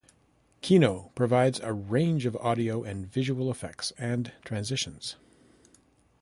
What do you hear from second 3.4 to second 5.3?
effects and transitions.